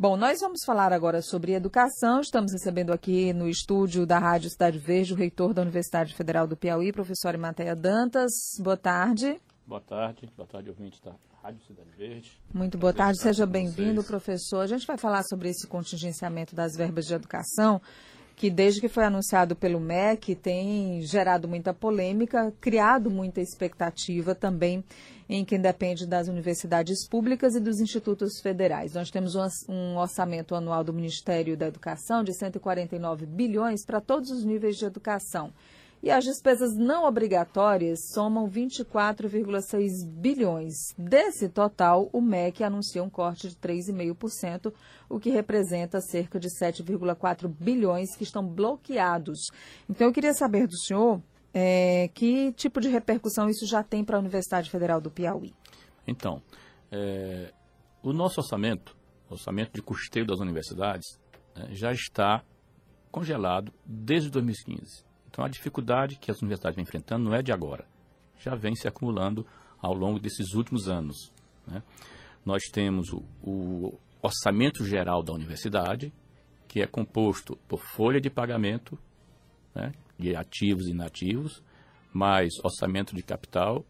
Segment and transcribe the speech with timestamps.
[0.00, 2.22] Bom, nós vamos falar agora sobre educação.
[2.22, 6.56] Estamos recebendo aqui no estúdio da Rádio Cidade Verde o reitor da Universidade Federal do
[6.56, 8.32] Piauí, professor Imateia Dantas.
[8.58, 9.38] Boa tarde.
[9.66, 12.32] Boa tarde, boa tarde, ouvinte da Rádio Cidade Verde.
[12.50, 14.60] Muito boa tarde, seja bem-vindo, professor.
[14.60, 17.78] A gente vai falar sobre esse contingenciamento das verbas de educação
[18.40, 24.82] que desde que foi anunciado pelo MEC tem gerado muita polêmica, criado muita expectativa também
[25.32, 28.94] em quem depende das universidades públicas e dos institutos federais.
[28.94, 29.36] Nós temos
[29.68, 34.84] um orçamento anual do Ministério da Educação de 149 bilhões para todos os níveis de
[34.84, 35.52] educação.
[36.02, 40.94] E as despesas não obrigatórias somam 24,6 bilhões.
[40.98, 44.72] Desse total, o MEC anuncia um corte de 3,5%,
[45.08, 49.50] o que representa cerca de 7,4 bilhões que estão bloqueados.
[49.88, 54.16] Então, eu queria saber do senhor é, que tipo de repercussão isso já tem para
[54.16, 55.52] a Universidade Federal do Piauí.
[56.06, 56.42] Então,
[56.90, 57.52] é,
[58.02, 58.96] o nosso orçamento,
[59.28, 61.18] orçamento de custeio das universidades,
[61.54, 62.42] é, já está
[63.10, 65.04] congelado desde 2015.
[65.28, 67.86] Então, a dificuldade que as universidades vêm enfrentando não é de agora,
[68.38, 69.46] já vem se acumulando
[69.80, 71.32] ao longo desses últimos anos.
[71.66, 71.82] Né?
[72.44, 76.12] Nós temos o, o orçamento geral da universidade,
[76.68, 78.98] que é composto por folha de pagamento,
[79.74, 81.62] né, de ativos e inativos,
[82.12, 83.84] mais orçamento de capital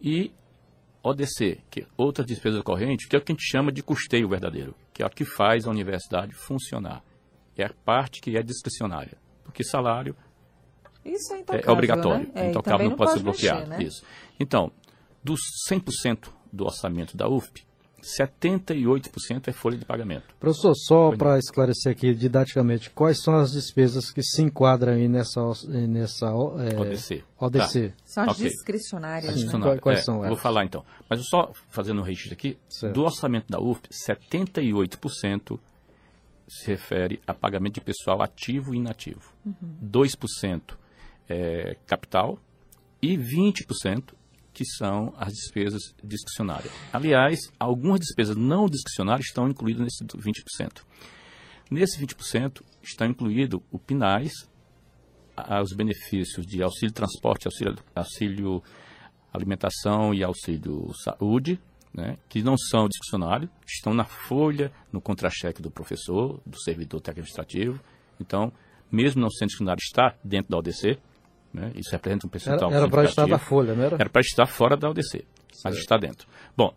[0.00, 0.32] e
[1.02, 4.28] ODC, que é outra despesa corrente, que é o que a gente chama de custeio
[4.28, 7.02] verdadeiro, que é o que faz a universidade funcionar.
[7.56, 10.16] É a parte que é discricionária, porque salário
[11.04, 12.26] isso é, intocável, é obrigatório.
[12.26, 12.32] Né?
[12.34, 13.68] É, intocável não, pode ser bloqueado.
[13.68, 13.82] Mexer, né?
[13.82, 14.04] Isso.
[14.38, 14.70] Então,
[15.22, 17.66] dos 100% do orçamento da UFP,
[18.02, 20.24] 78% é folha de pagamento.
[20.40, 25.40] Professor, só para esclarecer aqui didaticamente, quais são as despesas que se enquadram aí nessa,
[25.68, 27.24] nessa é, ODC?
[27.38, 27.88] ODC.
[27.88, 27.94] Tá.
[28.04, 28.50] São as okay.
[28.50, 29.34] discricionárias.
[29.34, 29.78] Sim, né?
[29.78, 30.28] Quais é, são elas?
[30.28, 30.84] Vou falar então.
[31.08, 32.94] Mas só fazendo um registro aqui, certo.
[32.94, 35.58] do orçamento da UFP, 78%
[36.48, 39.32] se refere a pagamento de pessoal ativo e inativo.
[39.46, 39.76] Uhum.
[39.82, 40.60] 2%
[41.28, 42.38] é, capital
[43.00, 44.12] e 20%
[44.52, 46.72] que são as despesas discricionárias.
[46.92, 50.82] Aliás, algumas despesas não discricionárias estão incluídas nesse 20%.
[51.70, 54.32] Nesse 20% está incluído o PINAIS,
[55.62, 58.62] os benefícios de auxílio transporte, auxílio, auxílio
[59.32, 61.58] alimentação e auxílio saúde,
[61.94, 67.26] né, que não são discricionários, estão na folha, no contra-cheque do professor, do servidor técnico
[67.26, 67.80] administrativo.
[68.20, 68.52] Então,
[68.90, 70.98] mesmo não sendo discricionário, está dentro da ODC.
[71.52, 71.70] Né?
[71.74, 73.96] Isso representa um percentual Era, era para estar da folha, não era?
[73.96, 75.28] Era para estar fora da ODC, certo.
[75.64, 76.26] mas está dentro.
[76.56, 76.74] Bom,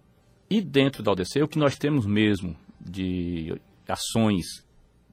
[0.50, 3.56] e dentro da ODC, o que nós temos mesmo de
[3.88, 4.46] ações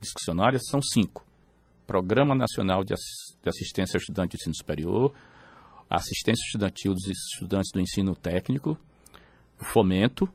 [0.00, 1.24] discricionárias são cinco.
[1.86, 2.92] Programa Nacional de
[3.46, 5.14] Assistência ao Estudante de Ensino Superior,
[5.88, 8.76] Assistência Estudantil dos Estudantes do Ensino Técnico,
[9.60, 10.28] o Fomento,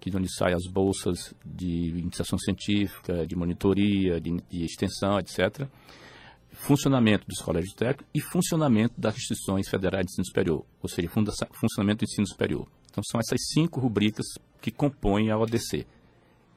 [0.00, 5.66] que é onde saem as bolsas de iniciação científica, de monitoria, de, de extensão, etc
[6.54, 11.08] funcionamento dos colégios técnicos e funcionamento das instituições federais de ensino superior, ou seja,
[11.52, 12.68] funcionamento do ensino superior.
[12.90, 14.26] Então são essas cinco rubricas
[14.60, 15.86] que compõem a ODC,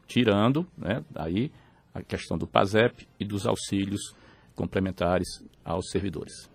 [0.08, 1.52] tirando né, aí
[1.94, 4.16] a questão do PASEP e dos auxílios
[4.56, 5.28] complementares
[5.66, 6.50] aos servidores.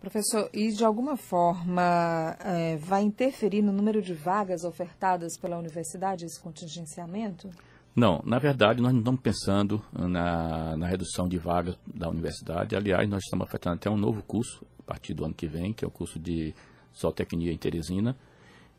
[0.00, 6.26] Professor, e de alguma forma é, vai interferir no número de vagas ofertadas pela universidade
[6.26, 7.50] esse contingenciamento?
[7.94, 12.74] Não, na verdade, nós não estamos pensando na, na redução de vagas da universidade.
[12.74, 15.84] Aliás, nós estamos afetando até um novo curso, a partir do ano que vem, que
[15.84, 16.52] é o curso de
[16.98, 18.16] zootecnia em Teresina.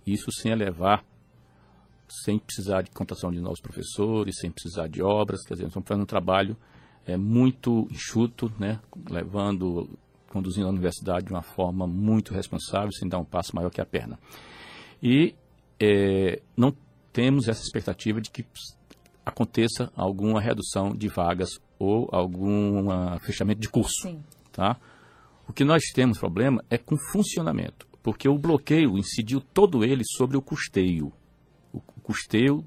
[0.06, 1.04] Isso sem elevar,
[2.10, 5.46] sem precisar de contratação de novos professores, sem precisar de obras.
[5.46, 6.58] Quer dizer, estamos fazendo um trabalho
[7.06, 9.90] é, muito enxuto, né, levando,
[10.28, 13.86] conduzindo a universidade de uma forma muito responsável, sem dar um passo maior que a
[13.86, 14.20] perna.
[15.02, 15.34] E
[15.80, 16.76] é, não
[17.14, 18.46] temos essa expectativa de que
[19.26, 22.88] aconteça alguma redução de vagas ou algum
[23.20, 24.08] fechamento de curso.
[24.08, 24.24] Sim.
[24.52, 24.78] Tá?
[25.48, 30.38] O que nós temos problema é com funcionamento, porque o bloqueio incidiu todo ele sobre
[30.38, 31.12] o custeio.
[31.74, 32.64] O custeio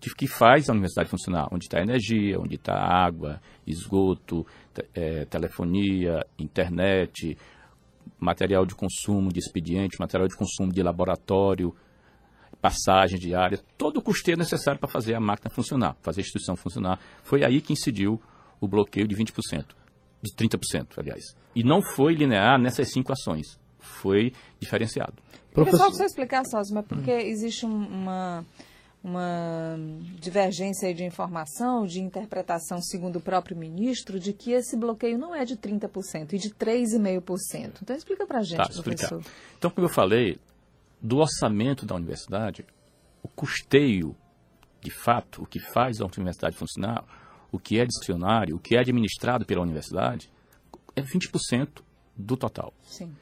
[0.00, 4.46] de que faz a universidade funcionar, onde está energia, onde está água, esgoto,
[4.94, 7.36] é, telefonia, internet,
[8.18, 11.74] material de consumo de expediente, material de consumo de laboratório,
[12.60, 16.98] passagem diária, todo o custeio necessário para fazer a máquina funcionar, fazer a instituição funcionar.
[17.22, 18.20] Foi aí que incidiu
[18.60, 19.64] o bloqueio de 20%,
[20.22, 21.36] de 30%, aliás.
[21.54, 25.14] E não foi linear nessas cinco ações, foi diferenciado.
[25.52, 27.20] Professor, só você explicar, Sósima, porque hum.
[27.20, 28.44] existe uma,
[29.02, 29.76] uma
[30.20, 35.44] divergência de informação, de interpretação, segundo o próprio ministro, de que esse bloqueio não é
[35.44, 37.72] de 30% e de 3,5%.
[37.82, 39.20] Então explica para a gente, tá, professor.
[39.20, 39.22] Explicar.
[39.56, 40.38] Então, como eu falei,
[41.00, 42.64] do orçamento da universidade,
[43.22, 44.16] o custeio
[44.80, 47.04] de fato, o que faz a universidade funcionar,
[47.50, 50.30] o que é discricionário, o que é administrado pela universidade,
[50.94, 51.82] é 20%
[52.16, 52.72] do total.
[52.82, 53.14] Sim.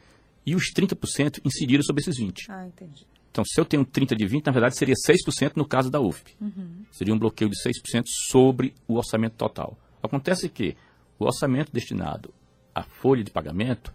[0.44, 2.46] E os 30% incidiram sobre esses 20%.
[2.48, 3.06] Ah, entendi.
[3.30, 6.34] Então, se eu tenho 30 de 20, na verdade seria 6% no caso da UFP.
[6.40, 6.84] Uhum.
[6.90, 9.78] Seria um bloqueio de 6% sobre o orçamento total.
[10.02, 10.76] Acontece que
[11.18, 12.32] o orçamento destinado
[12.74, 13.92] à folha de pagamento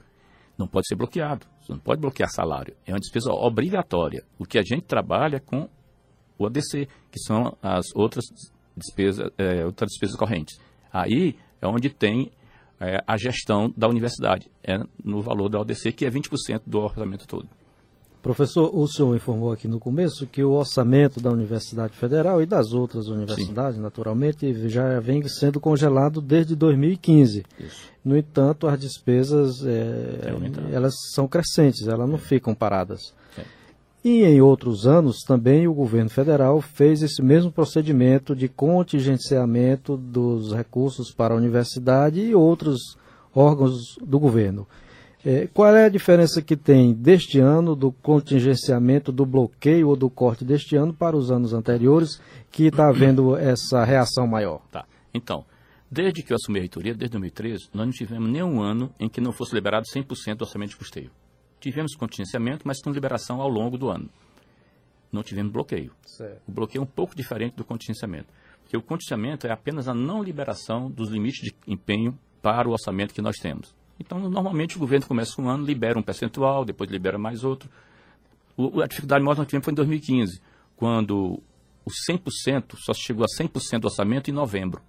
[0.57, 1.45] não pode ser bloqueado.
[1.61, 2.75] Você não pode bloquear salário.
[2.85, 4.23] É uma despesa obrigatória.
[4.37, 5.69] O que a gente trabalha com
[6.37, 8.25] o ADC, que são as outras
[8.75, 10.59] despesas, é, outras despesas correntes.
[10.91, 12.31] Aí é onde tem
[12.79, 17.27] é, a gestão da universidade, é no valor da ODC, que é 20% do orçamento
[17.27, 17.47] todo.
[18.21, 22.71] Professor, o senhor informou aqui no começo que o orçamento da Universidade Federal e das
[22.71, 23.81] outras universidades, Sim.
[23.81, 27.43] naturalmente, já vem sendo congelado desde 2015.
[27.59, 27.89] Isso.
[28.05, 30.33] No entanto, as despesas é,
[30.71, 33.11] elas são crescentes, elas não ficam paradas.
[33.35, 33.41] É.
[34.03, 40.53] E em outros anos também o governo federal fez esse mesmo procedimento de contingenciamento dos
[40.53, 42.95] recursos para a universidade e outros
[43.33, 44.67] órgãos do governo.
[45.23, 50.09] É, qual é a diferença que tem deste ano do contingenciamento, do bloqueio ou do
[50.09, 52.19] corte deste ano para os anos anteriores,
[52.51, 54.61] que está havendo essa reação maior?
[54.71, 54.83] Tá.
[55.13, 55.45] Então,
[55.89, 59.21] desde que eu assumi a reitoria, desde 2013, nós não tivemos nenhum ano em que
[59.21, 61.11] não fosse liberado 100% do orçamento de custeio.
[61.59, 64.09] Tivemos contingenciamento, mas com liberação ao longo do ano.
[65.11, 65.91] Não tivemos bloqueio.
[66.03, 66.41] Certo.
[66.47, 68.33] O bloqueio é um pouco diferente do contingenciamento.
[68.63, 73.13] Porque o contingenciamento é apenas a não liberação dos limites de empenho para o orçamento
[73.13, 73.75] que nós temos.
[74.01, 77.69] Então, normalmente, o governo começa um ano, libera um percentual, depois libera mais outro.
[78.57, 80.41] O, a dificuldade maior que nós tivemos foi em 2015,
[80.75, 81.41] quando
[81.85, 84.81] o 100% só chegou a 100% do orçamento em novembro.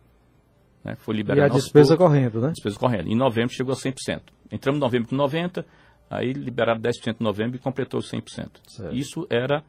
[0.85, 0.97] Né?
[0.97, 1.41] Foi liberado.
[1.41, 2.51] E a despesa poucos, correndo, né?
[2.53, 3.09] Despesa correndo.
[3.09, 4.23] Em novembro chegou a 100%.
[4.51, 5.65] Entramos em novembro com 90%,
[6.11, 8.51] aí liberaram 10% em novembro e completou os 100%.
[8.67, 8.95] Certo.
[8.95, 9.63] Isso era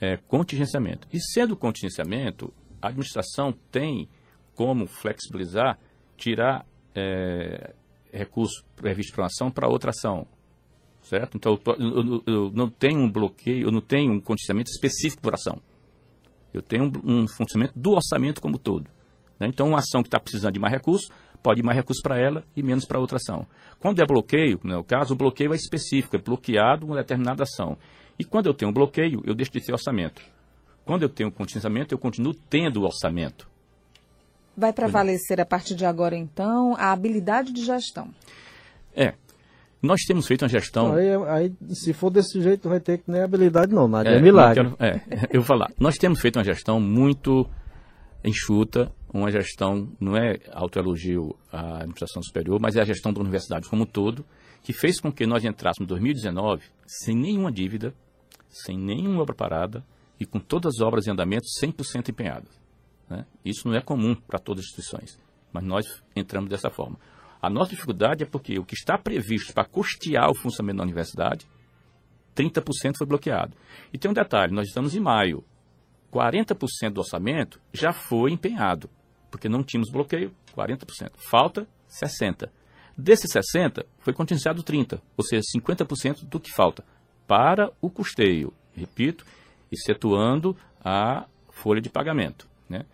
[0.00, 1.06] é, contingenciamento.
[1.12, 4.08] E sendo contingenciamento, a administração tem
[4.54, 5.78] como flexibilizar,
[6.16, 7.74] tirar é,
[8.12, 10.26] recurso previsto para uma ação para outra ação.
[11.02, 11.36] Certo?
[11.36, 15.34] Então, eu, eu, eu, não tenho um bloqueio, eu não tenho um contingenciamento específico por
[15.34, 15.60] ação.
[16.52, 18.90] Eu tenho um, um funcionamento do orçamento como todo.
[19.38, 19.46] Né?
[19.48, 21.08] Então, uma ação que está precisando de mais recursos,
[21.42, 23.46] pode ir mais recursos para ela e menos para outra ação.
[23.78, 27.78] Quando é bloqueio, no caso, o bloqueio é específico, é bloqueado uma determinada ação.
[28.18, 30.20] E quando eu tenho um bloqueio, eu deixo de ter orçamento.
[30.84, 33.48] Quando eu tenho contingenciamento, eu continuo tendo orçamento.
[34.58, 38.08] Vai prevalecer a partir de agora, então, a habilidade de gestão.
[38.94, 39.14] É.
[39.80, 40.92] Nós temos feito uma gestão.
[40.92, 44.10] Aí, aí se for desse jeito, vai ter que nem habilidade, não, nada.
[44.10, 44.66] É, é milagre.
[44.66, 45.70] Eu quero, é, eu vou falar.
[45.78, 47.48] Nós temos feito uma gestão muito
[48.24, 53.68] enxuta, uma gestão, não é autoelogio à administração superior, mas é a gestão da universidade
[53.68, 54.24] como um todo,
[54.64, 57.94] que fez com que nós entrássemos em 2019 sem nenhuma dívida,
[58.48, 59.84] sem nenhuma obra parada
[60.18, 62.50] e com todas as obras em andamento 100% empenhadas.
[63.08, 63.24] Né?
[63.44, 65.18] Isso não é comum para todas as instituições,
[65.52, 66.98] mas nós entramos dessa forma.
[67.40, 71.46] A nossa dificuldade é porque o que está previsto para custear o funcionamento da universidade,
[72.36, 73.56] 30% foi bloqueado.
[73.92, 75.44] E tem um detalhe, nós estamos em maio.
[76.12, 78.88] 40% do orçamento já foi empenhado,
[79.30, 81.12] porque não tínhamos bloqueio, 40%.
[81.30, 82.48] Falta 60%.
[82.96, 86.84] Desses 60%, foi contingenciado 30%, ou seja, 50% do que falta
[87.28, 88.52] para o custeio.
[88.74, 89.24] Repito,
[89.70, 92.47] excetuando a folha de pagamento.
[92.68, 92.84] Né?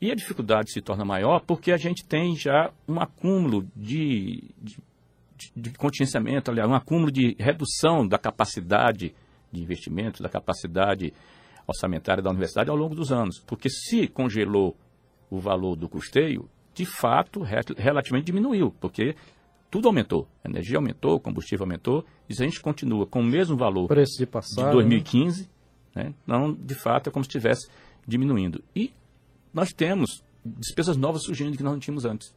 [0.00, 4.78] E a dificuldade se torna maior porque a gente tem já um acúmulo de, de,
[5.56, 9.14] de contingenciamento, aliás, um acúmulo de redução da capacidade
[9.50, 11.12] de investimento, da capacidade
[11.66, 13.42] orçamentária da universidade ao longo dos anos.
[13.46, 14.76] Porque se congelou
[15.30, 19.14] o valor do custeio, de fato, relativamente diminuiu, porque
[19.70, 20.28] tudo aumentou.
[20.44, 23.88] A energia aumentou, o combustível aumentou, e se a gente continua com o mesmo valor
[23.88, 25.48] Preço de, passado, de 2015,
[25.94, 26.04] né?
[26.04, 27.68] né, então, de fato, é como se estivesse
[28.06, 28.62] diminuindo.
[28.74, 28.92] E
[29.54, 32.34] nós temos despesas novas surgindo que nós não tínhamos antes.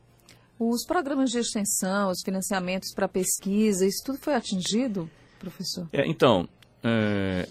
[0.59, 5.09] Os programas de extensão, os financiamentos para pesquisa, isso tudo foi atingido,
[5.39, 5.87] professor?
[5.91, 6.47] É, então,
[6.83, 7.47] é,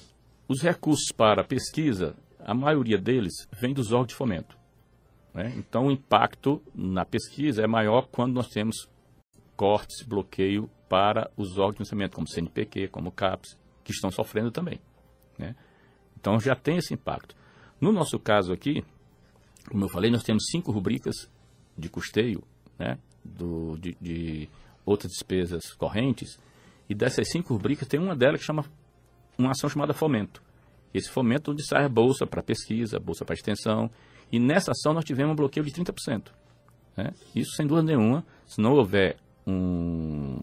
[0.48, 4.56] os recursos para pesquisa, a maioria deles vem dos órgãos de fomento.
[5.34, 5.52] Né?
[5.56, 8.88] Então, o impacto na pesquisa é maior quando nós temos
[9.56, 14.80] cortes, bloqueio para os órgãos de financiamento, como CNPq, como CAPES, que estão sofrendo também.
[15.38, 15.54] Né?
[16.18, 17.36] Então, já tem esse impacto.
[17.80, 18.82] No nosso caso aqui,
[19.70, 21.28] como eu falei, nós temos cinco rubricas
[21.76, 22.42] de custeio,
[22.78, 24.48] né, do, de, de
[24.84, 26.38] outras despesas correntes,
[26.88, 28.64] e dessas cinco rubricas tem uma delas que chama
[29.36, 30.42] uma ação chamada fomento.
[30.94, 33.90] Esse fomento onde sai a bolsa para pesquisa, bolsa para extensão,
[34.30, 36.30] e nessa ação nós tivemos um bloqueio de 30%.
[36.96, 37.12] Né?
[37.34, 40.38] Isso sem dúvida nenhuma, se não houver um,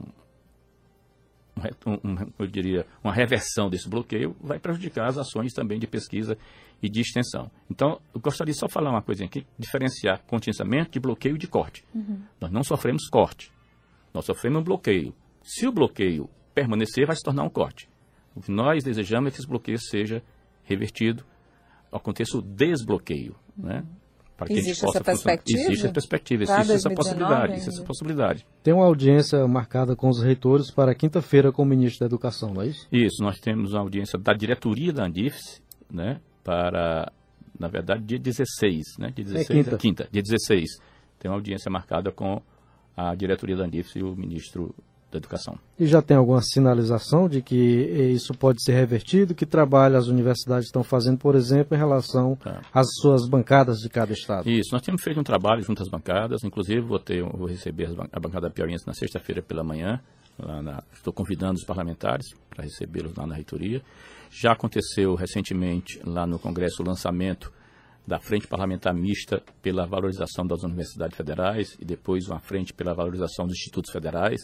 [1.85, 6.37] um, eu diria, uma reversão desse bloqueio, vai prejudicar as ações também de pesquisa
[6.81, 7.49] e de extensão.
[7.69, 11.47] Então, eu gostaria só de falar uma coisa aqui, diferenciar contingenciamento de bloqueio e de
[11.47, 11.85] corte.
[11.93, 12.21] Uhum.
[12.41, 13.51] Nós não sofremos corte,
[14.13, 15.13] nós sofremos um bloqueio.
[15.41, 17.89] Se o bloqueio permanecer, vai se tornar um corte.
[18.35, 20.23] O que nós desejamos é que esse bloqueio seja
[20.63, 21.23] revertido,
[21.91, 23.83] aconteça o desbloqueio, né?
[24.35, 25.59] Para que existe essa perspectiva?
[25.59, 28.45] Existe essa perspectiva, existe essa possibilidade, existe essa possibilidade.
[28.63, 32.61] Tem uma audiência marcada com os reitores para quinta-feira com o ministro da Educação, não
[32.61, 32.87] é isso?
[32.91, 35.61] Isso, nós temos uma audiência da diretoria da Andifes,
[35.91, 37.11] né, para,
[37.57, 39.77] na verdade, dia 16, né, dia 16, é quinta.
[39.77, 40.79] quinta, dia 16.
[41.19, 42.41] Tem uma audiência marcada com
[42.97, 44.75] a diretoria da Andifes e o ministro
[45.13, 45.57] da educação.
[45.79, 49.33] E já tem alguma sinalização de que isso pode ser revertido?
[49.33, 52.61] Que trabalho as universidades estão fazendo, por exemplo, em relação tá.
[52.73, 54.49] às suas bancadas de cada estado?
[54.49, 58.19] Isso, nós temos feito um trabalho junto às bancadas, inclusive vou, ter, vou receber a
[58.19, 59.99] bancada piauiense na sexta-feira pela manhã.
[60.37, 63.81] Na, estou convidando os parlamentares para recebê-los lá na reitoria.
[64.31, 67.51] Já aconteceu recentemente lá no Congresso o lançamento
[68.05, 73.45] da Frente Parlamentar Mista pela valorização das universidades federais e depois uma frente pela valorização
[73.45, 74.41] dos institutos federais.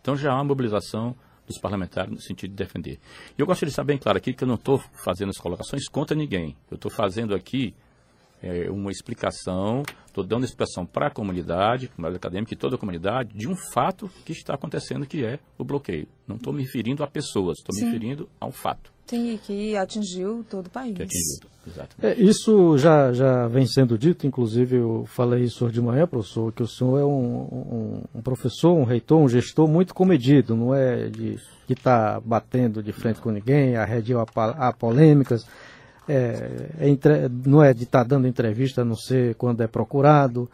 [0.00, 1.14] Então já há uma mobilização
[1.46, 2.98] dos parlamentares no sentido de defender.
[3.36, 5.88] E eu gostaria de deixar bem claro aqui que eu não estou fazendo as colocações
[5.88, 6.56] contra ninguém.
[6.70, 7.74] Eu estou fazendo aqui
[8.42, 13.30] é, uma explicação, estou dando explicação para a comunidade, comunidade acadêmica e toda a comunidade,
[13.34, 16.06] de um fato que está acontecendo, que é o bloqueio.
[16.26, 18.92] Não estou me referindo a pessoas, estou me referindo a um fato.
[19.06, 20.96] Sim, que atingiu todo o país.
[20.96, 22.20] Que atingiu, exatamente.
[22.20, 26.52] É, isso já, já vem sendo dito, inclusive eu falei isso hoje de manhã, professor,
[26.52, 30.72] que o senhor é um, um, um professor, um reitor, um gestor muito comedido, não
[30.72, 31.36] é de
[31.68, 35.44] estar tá batendo de frente com ninguém, arredio a, a polêmicas,
[36.08, 39.66] é, é entre, não é de estar tá dando entrevista, a não ser quando é
[39.66, 40.48] procurado.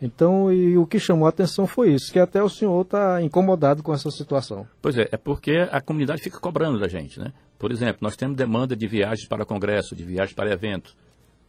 [0.00, 3.82] Então, e o que chamou a atenção foi isso, que até o senhor está incomodado
[3.82, 4.66] com essa situação.
[4.80, 7.32] Pois é, é porque a comunidade fica cobrando da gente, né?
[7.58, 10.96] Por exemplo, nós temos demanda de viagens para congresso, de viagens para eventos.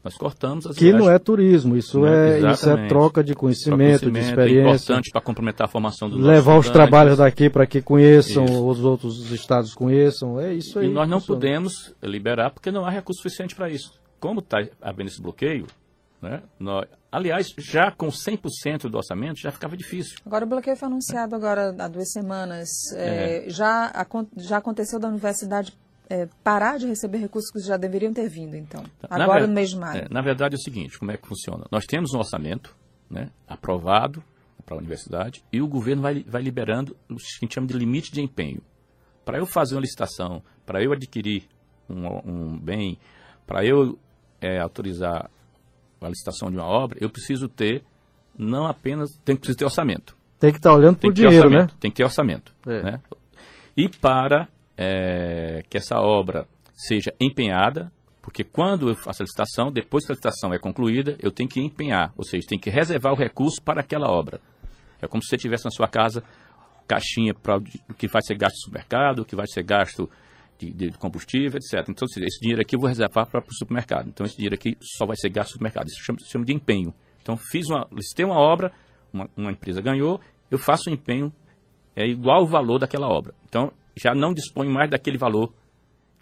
[0.03, 1.03] Nós cortamos as que viagens.
[1.03, 4.59] não é turismo, isso, é, é isso é troca de conhecimento, conhecimento de experiência.
[4.59, 8.65] É importante para complementar a formação do Levar os trabalhos daqui para que conheçam, isso.
[8.65, 10.87] os outros estados conheçam, é isso aí.
[10.87, 13.91] E nós não podemos liberar porque não há recurso suficiente para isso.
[14.21, 15.67] Como está havendo esse bloqueio,
[16.21, 20.17] né, nós, aliás, já com 100% do orçamento já ficava difícil.
[20.25, 22.69] Agora o bloqueio foi anunciado agora há duas semanas.
[22.93, 23.49] É, é.
[23.49, 23.91] Já,
[24.37, 25.73] já aconteceu da universidade
[26.09, 29.77] é, parar de receber recursos que já deveriam ter vindo, então, agora no mês de
[29.77, 30.05] maio?
[30.05, 31.65] É, na verdade é o seguinte, como é que funciona?
[31.71, 32.75] Nós temos um orçamento
[33.09, 34.23] né, aprovado
[34.65, 37.73] para a universidade e o governo vai, vai liberando o que a gente chama de
[37.73, 38.61] limite de empenho.
[39.23, 41.43] Para eu fazer uma licitação, para eu adquirir
[41.87, 42.97] um, um bem,
[43.45, 43.97] para eu
[44.41, 45.29] é, autorizar
[46.01, 47.83] a licitação de uma obra, eu preciso ter
[48.37, 50.17] não apenas, tem que ter orçamento.
[50.39, 51.67] Tem que estar tá olhando para o dinheiro, né?
[51.79, 52.55] Tem que ter orçamento.
[52.65, 52.83] É.
[52.83, 53.01] Né?
[53.75, 54.47] E para
[54.81, 60.15] é, que essa obra seja empenhada, porque quando eu faço a licitação, depois que a
[60.15, 63.81] licitação é concluída, eu tenho que empenhar, ou seja, tem que reservar o recurso para
[63.81, 64.39] aquela obra.
[65.01, 66.23] É como se você tivesse na sua casa
[66.87, 70.09] caixinha para o que vai ser gasto no supermercado, o que vai ser gasto
[70.57, 71.87] de, de, combustível, etc.
[71.89, 74.07] Então, esse dinheiro aqui eu vou reservar para o supermercado.
[74.07, 75.87] Então, esse dinheiro aqui só vai ser gasto no supermercado.
[75.87, 76.93] Isso chama, chama de empenho.
[77.21, 78.71] Então, fiz uma, licitei uma obra,
[79.11, 81.31] uma, uma empresa ganhou, eu faço um empenho,
[81.95, 83.33] é igual o valor daquela obra.
[83.47, 83.71] Então,
[84.01, 85.53] já não dispõe mais daquele valor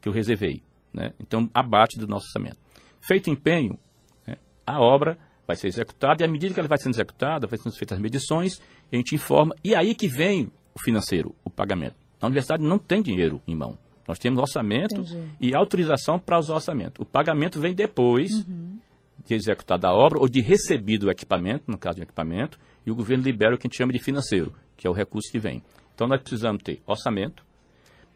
[0.01, 0.61] que eu reservei.
[0.93, 1.13] Né?
[1.19, 2.57] Então, abate do nosso orçamento.
[3.01, 3.77] Feito empenho,
[4.25, 7.57] né, a obra vai ser executada e à medida que ela vai sendo executada, vai
[7.57, 9.55] sendo feitas as medições, a gente informa.
[9.63, 11.95] E aí que vem o financeiro, o pagamento.
[12.19, 13.77] A universidade não tem dinheiro em mão.
[14.07, 15.31] Nós temos orçamento Entendi.
[15.39, 17.01] e autorização para usar o orçamento.
[17.01, 18.79] O pagamento vem depois uhum.
[19.25, 22.95] de executada a obra ou de recebido o equipamento, no caso do equipamento, e o
[22.95, 25.61] governo libera o que a gente chama de financeiro, que é o recurso que vem.
[25.93, 27.43] Então nós precisamos ter orçamento,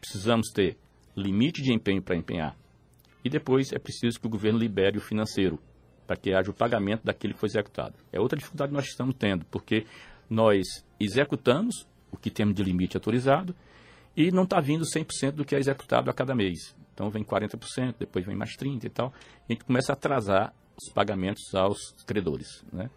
[0.02, 0.76] precisamos ter
[1.16, 2.56] limite de empenho para empenhar.
[3.24, 5.60] E depois é preciso que o governo libere o financeiro
[6.06, 7.94] para que haja o pagamento daquele que foi executado.
[8.12, 9.86] É outra dificuldade que nós estamos tendo, porque
[10.28, 10.66] nós
[10.98, 13.54] executamos o que temos de limite autorizado
[14.16, 16.74] e não está vindo 100% do que é executado a cada mês.
[16.92, 19.12] Então vem 40%, depois vem mais 30% e tal.
[19.48, 22.64] E a gente começa a atrasar os pagamentos aos credores.
[22.72, 22.90] Né?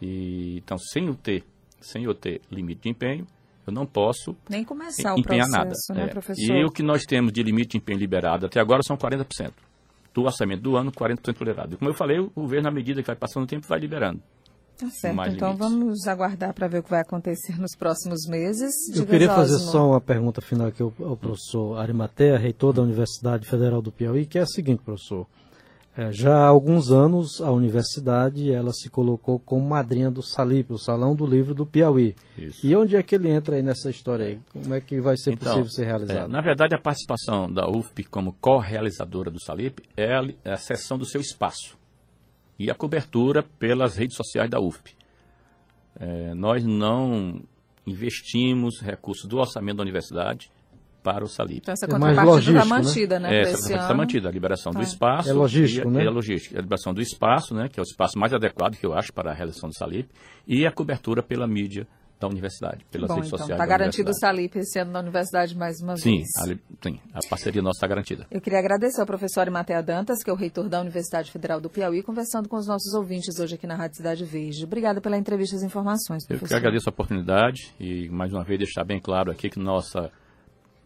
[0.00, 1.42] E, então, sem eu, ter,
[1.80, 3.26] sem eu ter limite de empenho,
[3.66, 6.00] eu não posso nem começar empenhar o processo, nada.
[6.00, 6.12] Né, é.
[6.12, 6.56] professor?
[6.56, 9.52] E o que nós temos de limite de empenho liberado até agora são 40%.
[10.12, 11.74] Do orçamento do ano, 40% liberado.
[11.74, 14.22] E como eu falei, o governo, à medida que vai passando o tempo, vai liberando.
[14.76, 15.58] Tá certo, então limites.
[15.58, 18.72] vamos aguardar para ver o que vai acontecer nos próximos meses.
[18.94, 23.48] Eu queria fazer só uma pergunta final aqui ao, ao professor Arimatea, reitor da Universidade
[23.48, 25.26] Federal do Piauí, que é a seguinte, professor.
[25.96, 30.78] É, já há alguns anos, a universidade ela se colocou como madrinha do Salip, o
[30.78, 32.16] Salão do Livro do Piauí.
[32.36, 32.66] Isso.
[32.66, 34.40] E onde é que ele entra aí nessa história aí?
[34.52, 36.24] Como é que vai ser então, possível ser realizado?
[36.24, 40.56] É, na verdade, a participação da UFP como co-realizadora do Salip é a, é a
[40.56, 41.78] sessão do seu espaço
[42.58, 44.96] e a cobertura pelas redes sociais da UFP.
[46.00, 47.40] É, nós não
[47.86, 50.50] investimos recursos do orçamento da universidade
[51.04, 51.58] para o Salip.
[51.58, 53.28] Então essa é contrapartida está mantida, né?
[53.28, 53.36] né?
[53.36, 54.28] É, essa contrapartida está mantida.
[54.30, 54.78] A liberação tá.
[54.78, 55.28] do espaço.
[55.28, 56.04] É logístico, e, né?
[56.04, 56.58] É logística.
[56.58, 57.68] A liberação do espaço, né?
[57.68, 60.08] Que é o espaço mais adequado que eu acho para a realização do Salip.
[60.48, 61.86] E a cobertura pela mídia
[62.18, 63.60] da universidade, pelas Bom, redes então, sociais.
[63.60, 66.28] Está garantido o Salip esse ano na universidade mais uma sim, vez.
[66.38, 66.44] A,
[66.88, 68.26] sim, a parceria nossa está garantida.
[68.30, 71.68] Eu queria agradecer ao professor Matea Dantas, que é o reitor da Universidade Federal do
[71.68, 74.64] Piauí, conversando com os nossos ouvintes hoje aqui na Rádio Cidade Verde.
[74.64, 76.46] Obrigada pela entrevista e as informações, professor.
[76.46, 80.10] Eu que agradeço a oportunidade e, mais uma vez, deixar bem claro aqui que nossa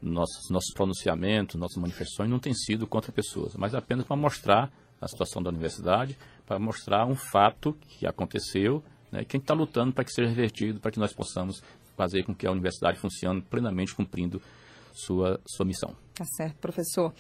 [0.01, 5.09] nossos, nossos pronunciamentos, nossas manifestações não têm sido contra pessoas, mas apenas para mostrar a
[5.09, 10.13] situação da universidade, para mostrar um fato que aconteceu, né, que está lutando para que
[10.13, 11.63] seja revertido, para que nós possamos
[11.97, 14.41] fazer com que a universidade funcione plenamente cumprindo
[14.93, 15.95] sua, sua missão.
[16.15, 17.13] Tá certo, professor.